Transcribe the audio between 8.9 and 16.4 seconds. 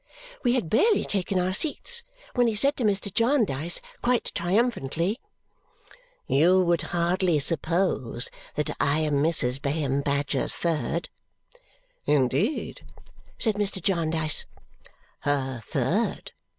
am Mrs. Bayham Badger's third!" "Indeed?" said Mr. Jarndyce. "Her third!"